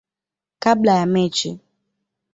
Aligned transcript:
kabla 0.59 0.93
ya 0.95 1.05
mechi. 1.05 1.59